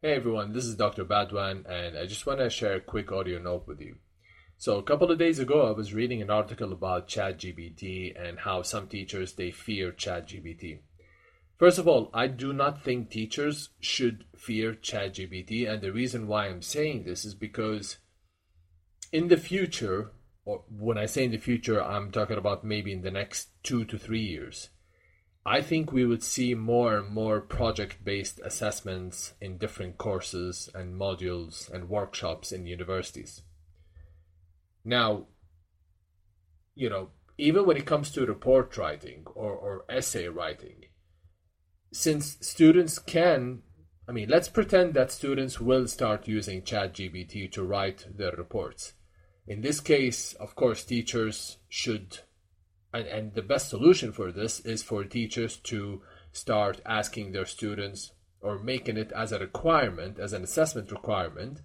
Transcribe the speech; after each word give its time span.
Hey 0.00 0.12
everyone, 0.12 0.52
this 0.52 0.64
is 0.64 0.76
Dr. 0.76 1.04
Badwan, 1.04 1.68
and 1.68 1.98
I 1.98 2.06
just 2.06 2.24
want 2.24 2.38
to 2.38 2.48
share 2.48 2.74
a 2.74 2.80
quick 2.80 3.10
audio 3.10 3.40
note 3.40 3.66
with 3.66 3.80
you. 3.80 3.96
So 4.56 4.78
a 4.78 4.82
couple 4.84 5.10
of 5.10 5.18
days 5.18 5.40
ago, 5.40 5.66
I 5.66 5.72
was 5.72 5.92
reading 5.92 6.22
an 6.22 6.30
article 6.30 6.72
about 6.72 7.08
ChatGPT 7.08 8.14
and 8.16 8.38
how 8.38 8.62
some 8.62 8.86
teachers 8.86 9.32
they 9.32 9.50
fear 9.50 9.90
ChatGPT. 9.90 10.82
First 11.58 11.80
of 11.80 11.88
all, 11.88 12.10
I 12.14 12.28
do 12.28 12.52
not 12.52 12.84
think 12.84 13.10
teachers 13.10 13.70
should 13.80 14.22
fear 14.36 14.72
ChatGPT, 14.72 15.68
and 15.68 15.82
the 15.82 15.92
reason 15.92 16.28
why 16.28 16.46
I'm 16.46 16.62
saying 16.62 17.02
this 17.02 17.24
is 17.24 17.34
because 17.34 17.96
in 19.10 19.26
the 19.26 19.36
future, 19.36 20.12
or 20.44 20.62
when 20.70 20.96
I 20.96 21.06
say 21.06 21.24
in 21.24 21.32
the 21.32 21.38
future, 21.38 21.82
I'm 21.82 22.12
talking 22.12 22.38
about 22.38 22.62
maybe 22.62 22.92
in 22.92 23.02
the 23.02 23.10
next 23.10 23.48
two 23.64 23.84
to 23.86 23.98
three 23.98 24.22
years 24.22 24.68
I 25.46 25.62
think 25.62 25.92
we 25.92 26.04
would 26.04 26.22
see 26.22 26.54
more 26.54 26.98
and 26.98 27.08
more 27.08 27.40
project 27.40 28.04
based 28.04 28.40
assessments 28.44 29.34
in 29.40 29.58
different 29.58 29.96
courses 29.96 30.68
and 30.74 31.00
modules 31.00 31.72
and 31.72 31.88
workshops 31.88 32.52
in 32.52 32.66
universities. 32.66 33.42
Now, 34.84 35.26
you 36.74 36.90
know, 36.90 37.10
even 37.38 37.66
when 37.66 37.76
it 37.76 37.86
comes 37.86 38.10
to 38.12 38.26
report 38.26 38.76
writing 38.76 39.24
or, 39.34 39.52
or 39.52 39.84
essay 39.88 40.28
writing, 40.28 40.84
since 41.92 42.36
students 42.40 42.98
can, 42.98 43.62
I 44.08 44.12
mean, 44.12 44.28
let's 44.28 44.48
pretend 44.48 44.94
that 44.94 45.12
students 45.12 45.60
will 45.60 45.86
start 45.86 46.28
using 46.28 46.62
ChatGPT 46.62 47.50
to 47.52 47.64
write 47.64 48.06
their 48.14 48.32
reports. 48.32 48.94
In 49.46 49.62
this 49.62 49.80
case, 49.80 50.34
of 50.34 50.54
course, 50.54 50.84
teachers 50.84 51.56
should 51.68 52.18
and, 52.92 53.06
and 53.06 53.34
the 53.34 53.42
best 53.42 53.68
solution 53.68 54.12
for 54.12 54.32
this 54.32 54.60
is 54.60 54.82
for 54.82 55.04
teachers 55.04 55.56
to 55.56 56.02
start 56.32 56.80
asking 56.86 57.32
their 57.32 57.46
students 57.46 58.12
or 58.40 58.58
making 58.58 58.96
it 58.96 59.12
as 59.12 59.32
a 59.32 59.38
requirement, 59.38 60.18
as 60.18 60.32
an 60.32 60.44
assessment 60.44 60.90
requirement, 60.90 61.60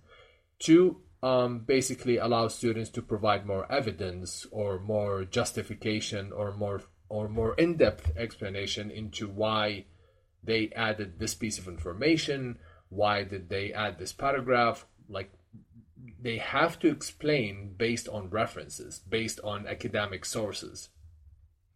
to 0.60 1.02
um, 1.22 1.60
basically 1.60 2.18
allow 2.18 2.48
students 2.48 2.90
to 2.90 3.02
provide 3.02 3.46
more 3.46 3.72
evidence 3.72 4.46
or 4.52 4.80
more 4.80 5.24
justification 5.24 6.32
or 6.32 6.52
more 6.54 6.82
or 7.10 7.30
more 7.30 7.54
in-depth 7.56 8.12
explanation 8.18 8.90
into 8.90 9.28
why 9.28 9.86
they 10.44 10.72
added 10.76 11.20
this 11.20 11.36
piece 11.36 11.60
of 11.60 11.68
information, 11.68 12.58
why 12.90 13.24
did 13.24 13.50
they 13.50 13.72
add 13.72 14.00
this 14.00 14.12
paragraph, 14.12 14.86
like 15.08 15.32
they 16.20 16.38
have 16.38 16.80
to 16.80 16.90
explain 16.90 17.76
based 17.78 18.10
on 18.10 18.30
references, 18.30 19.00
based 19.08 19.40
on 19.44 19.68
academic 19.68 20.26
sources 20.26 20.90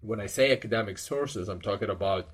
when 0.01 0.19
I 0.19 0.27
say 0.27 0.51
academic 0.51 0.97
sources, 0.97 1.47
I'm 1.47 1.61
talking 1.61 1.89
about 1.89 2.29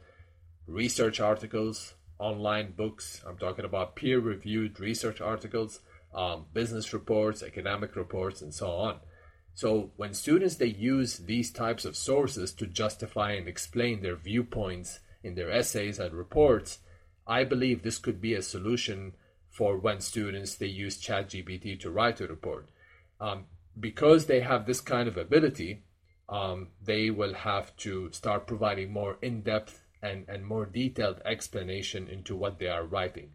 research 0.67 1.19
articles, 1.19 1.94
online 2.19 2.72
books, 2.72 3.22
I'm 3.28 3.38
talking 3.38 3.66
about 3.66 3.95
peer 3.95 4.19
reviewed 4.19 4.80
research 4.80 5.22
articles, 5.22 5.80
um, 6.14 6.45
business 6.53 6.94
reports, 6.94 7.41
academic 7.44 7.95
reports, 7.95 8.41
and 8.41 8.53
so 8.53 8.72
on. 8.72 9.00
So 9.56 9.91
when 9.97 10.14
students 10.14 10.56
they 10.56 10.67
use 10.67 11.17
these 11.17 11.52
types 11.52 11.86
of 11.86 11.95
sources 11.95 12.53
to 12.53 12.66
justify 12.66 13.34
and 13.34 13.47
explain 13.47 14.02
their 14.02 14.16
viewpoints 14.16 15.00
in 15.23 15.36
their 15.36 15.52
essays 15.52 16.00
and 16.00 16.14
reports, 16.14 16.80
I 17.28 17.44
believe 17.44 17.84
this 17.84 18.00
could 18.00 18.19
be 18.19 18.34
a 18.34 18.41
solution 18.41 19.14
for 19.50 19.78
when 19.78 20.02
students 20.02 20.56
they 20.56 20.67
use 20.67 21.02
ChatGPT 21.02 21.80
to 21.81 21.91
write 21.91 22.19
a 22.19 22.28
report. 22.28 22.69
Um, 23.22 23.45
because 23.80 24.25
they 24.25 24.41
have 24.41 24.66
this 24.66 24.81
kind 24.81 25.08
of 25.08 25.17
ability, 25.17 25.84
um, 26.30 26.70
they 26.84 27.10
will 27.10 27.34
have 27.34 27.76
to 27.78 28.12
start 28.12 28.48
providing 28.48 28.92
more 28.92 29.18
in-depth 29.22 29.86
and, 30.02 30.26
and 30.28 30.46
more 30.46 30.66
detailed 30.66 31.22
explanation 31.26 32.08
into 32.08 32.36
what 32.36 32.60
they 32.60 32.68
are 32.68 32.86
writing. 32.86 33.32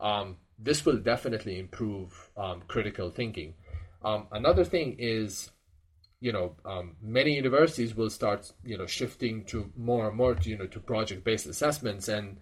Um, 0.00 0.36
this 0.58 0.84
will 0.84 0.98
definitely 0.98 1.58
improve 1.58 2.30
um, 2.36 2.62
critical 2.68 3.10
thinking. 3.10 3.54
Um, 4.04 4.26
another 4.32 4.64
thing 4.64 4.96
is, 4.98 5.50
you 6.20 6.32
know, 6.32 6.56
um, 6.64 6.96
many 7.00 7.34
universities 7.34 7.96
will 7.96 8.10
start, 8.10 8.52
you 8.64 8.78
know, 8.78 8.86
shifting 8.86 9.44
to 9.46 9.72
more 9.76 10.08
and 10.08 10.16
more, 10.16 10.34
to, 10.34 10.48
you 10.48 10.56
know, 10.56 10.66
to 10.68 10.80
project-based 10.80 11.46
assessments. 11.46 12.08
And 12.08 12.38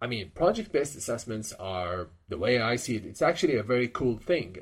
I 0.00 0.06
mean, 0.06 0.30
project-based 0.34 0.96
assessments 0.96 1.52
are 1.52 2.08
the 2.28 2.38
way 2.38 2.60
I 2.60 2.76
see 2.76 2.96
it. 2.96 3.04
It's 3.04 3.22
actually 3.22 3.56
a 3.56 3.62
very 3.62 3.88
cool 3.88 4.18
thing. 4.18 4.56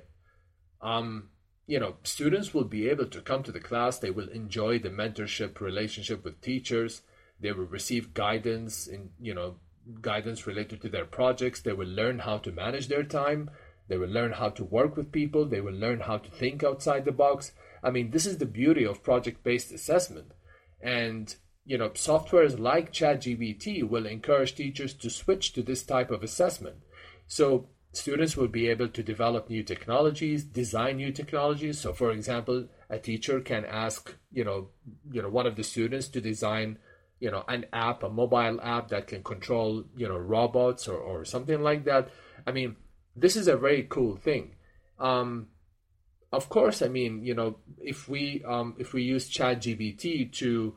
Um, 0.80 1.30
you 1.68 1.78
know, 1.78 1.96
students 2.02 2.54
will 2.54 2.64
be 2.64 2.88
able 2.88 3.04
to 3.04 3.20
come 3.20 3.42
to 3.42 3.52
the 3.52 3.60
class, 3.60 3.98
they 3.98 4.10
will 4.10 4.28
enjoy 4.30 4.78
the 4.78 4.88
mentorship 4.88 5.60
relationship 5.60 6.24
with 6.24 6.40
teachers, 6.40 7.02
they 7.38 7.52
will 7.52 7.66
receive 7.66 8.14
guidance 8.14 8.86
in, 8.86 9.10
you 9.20 9.34
know, 9.34 9.56
guidance 10.00 10.46
related 10.46 10.80
to 10.80 10.88
their 10.88 11.04
projects, 11.04 11.60
they 11.60 11.74
will 11.74 11.86
learn 11.86 12.20
how 12.20 12.38
to 12.38 12.50
manage 12.50 12.88
their 12.88 13.04
time, 13.04 13.50
they 13.86 13.98
will 13.98 14.08
learn 14.08 14.32
how 14.32 14.48
to 14.48 14.64
work 14.64 14.96
with 14.96 15.12
people, 15.12 15.44
they 15.44 15.60
will 15.60 15.74
learn 15.74 16.00
how 16.00 16.16
to 16.16 16.30
think 16.30 16.64
outside 16.64 17.04
the 17.04 17.12
box. 17.12 17.52
I 17.84 17.90
mean, 17.90 18.12
this 18.12 18.24
is 18.24 18.38
the 18.38 18.46
beauty 18.46 18.84
of 18.84 19.02
project-based 19.02 19.70
assessment. 19.70 20.32
And 20.80 21.36
you 21.66 21.76
know, 21.76 21.90
softwares 21.90 22.58
like 22.58 22.94
ChatGPT 22.94 23.86
will 23.86 24.06
encourage 24.06 24.54
teachers 24.54 24.94
to 24.94 25.10
switch 25.10 25.52
to 25.52 25.62
this 25.62 25.82
type 25.82 26.10
of 26.10 26.22
assessment. 26.22 26.76
So 27.26 27.68
students 27.98 28.36
will 28.36 28.48
be 28.48 28.68
able 28.68 28.88
to 28.88 29.02
develop 29.02 29.50
new 29.50 29.62
technologies, 29.62 30.44
design 30.44 30.96
new 30.96 31.12
technologies. 31.12 31.80
So, 31.80 31.92
for 31.92 32.10
example, 32.12 32.68
a 32.88 32.98
teacher 32.98 33.40
can 33.40 33.64
ask, 33.64 34.14
you 34.32 34.44
know, 34.44 34.68
you 35.10 35.20
know, 35.22 35.28
one 35.28 35.46
of 35.46 35.56
the 35.56 35.64
students 35.64 36.08
to 36.08 36.20
design, 36.20 36.78
you 37.20 37.30
know, 37.30 37.44
an 37.48 37.66
app, 37.72 38.02
a 38.02 38.08
mobile 38.08 38.60
app 38.62 38.88
that 38.88 39.08
can 39.08 39.22
control, 39.22 39.84
you 39.96 40.08
know, 40.08 40.16
robots 40.16 40.88
or, 40.88 40.96
or 40.96 41.24
something 41.24 41.62
like 41.62 41.84
that. 41.84 42.08
I 42.46 42.52
mean, 42.52 42.76
this 43.14 43.36
is 43.36 43.48
a 43.48 43.56
very 43.56 43.86
cool 43.88 44.16
thing. 44.16 44.54
Um, 44.98 45.48
of 46.32 46.48
course, 46.48 46.82
I 46.82 46.88
mean, 46.88 47.24
you 47.24 47.34
know, 47.34 47.58
if 47.80 48.08
we 48.08 48.42
um, 48.46 48.74
if 48.78 48.92
we 48.92 49.02
use 49.02 49.30
ChatGPT 49.30 50.32
to 50.34 50.74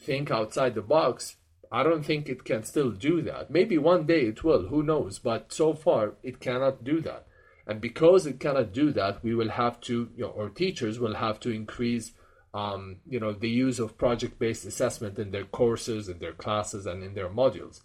think 0.00 0.30
outside 0.30 0.74
the 0.74 0.82
box, 0.82 1.36
I 1.70 1.82
don't 1.82 2.04
think 2.04 2.28
it 2.28 2.44
can 2.44 2.62
still 2.64 2.90
do 2.90 3.20
that. 3.22 3.50
Maybe 3.50 3.76
one 3.76 4.06
day 4.06 4.22
it 4.22 4.42
will, 4.42 4.68
who 4.68 4.82
knows? 4.82 5.18
But 5.18 5.52
so 5.52 5.74
far, 5.74 6.14
it 6.22 6.40
cannot 6.40 6.82
do 6.84 7.00
that. 7.02 7.26
And 7.66 7.80
because 7.80 8.24
it 8.24 8.40
cannot 8.40 8.72
do 8.72 8.90
that, 8.92 9.22
we 9.22 9.34
will 9.34 9.50
have 9.50 9.80
to, 9.82 10.08
you 10.16 10.24
know, 10.24 10.30
or 10.30 10.48
teachers 10.48 10.98
will 10.98 11.16
have 11.16 11.38
to 11.40 11.50
increase, 11.50 12.12
um, 12.54 12.96
you 13.06 13.20
know, 13.20 13.34
the 13.34 13.50
use 13.50 13.78
of 13.78 13.98
project-based 13.98 14.64
assessment 14.64 15.18
in 15.18 15.30
their 15.30 15.44
courses, 15.44 16.08
in 16.08 16.18
their 16.18 16.32
classes, 16.32 16.86
and 16.86 17.04
in 17.04 17.12
their 17.12 17.28
modules. 17.28 17.80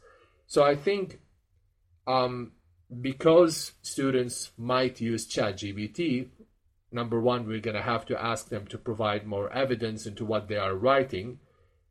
So 0.48 0.64
I 0.64 0.76
think, 0.76 1.20
um, 2.08 2.54
because 3.02 3.74
students 3.82 4.52
might 4.58 5.02
use 5.02 5.28
ChatGPT, 5.28 6.30
number 6.90 7.20
one, 7.20 7.46
we're 7.46 7.60
going 7.60 7.76
to 7.76 7.82
have 7.82 8.06
to 8.06 8.24
ask 8.24 8.48
them 8.48 8.66
to 8.68 8.78
provide 8.78 9.26
more 9.26 9.52
evidence 9.52 10.06
into 10.06 10.24
what 10.24 10.48
they 10.48 10.58
are 10.58 10.76
writing 10.76 11.40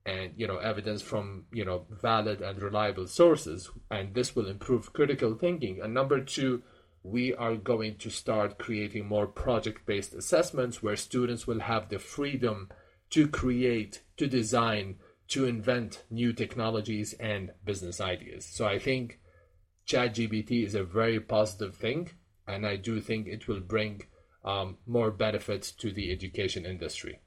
and 0.04 0.32
you 0.36 0.46
know 0.46 0.58
evidence 0.58 1.00
from 1.00 1.44
you 1.52 1.64
know 1.64 1.86
valid 1.90 2.40
and 2.42 2.60
reliable 2.60 3.06
sources 3.06 3.70
and 3.90 4.14
this 4.14 4.34
will 4.34 4.48
improve 4.48 4.92
critical 4.92 5.34
thinking. 5.34 5.80
And 5.80 5.94
number 5.94 6.20
two 6.20 6.62
we 7.04 7.34
are 7.34 7.56
going 7.56 7.96
to 7.96 8.10
start 8.10 8.58
creating 8.58 9.06
more 9.06 9.26
project 9.26 9.84
based 9.86 10.14
assessments 10.14 10.82
where 10.82 10.96
students 10.96 11.46
will 11.46 11.60
have 11.60 11.88
the 11.88 11.98
freedom 11.98 12.68
to 13.10 13.26
create 13.28 14.02
to 14.16 14.26
design 14.26 14.96
to 15.28 15.46
invent 15.46 16.04
new 16.10 16.32
technologies 16.32 17.12
and 17.14 17.50
business 17.64 18.00
ideas. 18.00 18.44
So 18.46 18.66
i 18.66 18.78
think 18.78 19.18
ChatGPT 19.86 20.64
is 20.64 20.74
a 20.74 20.84
very 20.84 21.18
positive 21.20 21.74
thing 21.74 22.10
and 22.46 22.66
i 22.66 22.76
do 22.76 23.00
think 23.00 23.26
it 23.26 23.48
will 23.48 23.60
bring 23.60 24.02
um, 24.44 24.78
more 24.86 25.10
benefits 25.10 25.70
to 25.72 25.92
the 25.92 26.12
education 26.12 26.64
industry 26.64 27.20